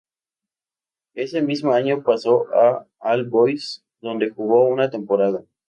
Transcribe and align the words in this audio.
Ese 1.13 1.43
mismo 1.43 1.73
año 1.73 2.01
pasó 2.01 2.47
a 2.55 2.87
All 2.97 3.29
Boys, 3.29 3.83
donde 4.01 4.31
jugó 4.31 4.65
una 4.65 4.89
temporada. 4.89 5.43